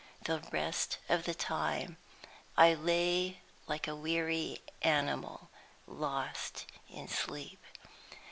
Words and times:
The 0.23 0.39
rest 0.51 0.97
of 1.09 1.25
the 1.25 1.35
time 1.35 1.97
I 2.57 2.73
lay 2.73 3.37
like 3.67 3.87
a 3.87 3.95
weary 3.95 4.63
animal, 4.81 5.51
lost 5.85 6.65
in 6.89 7.07
sleep. 7.07 7.61